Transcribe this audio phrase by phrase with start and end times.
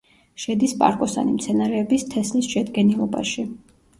[0.43, 3.47] შედის პარკოსანი მცენარეების თესლის შედგენილობაში.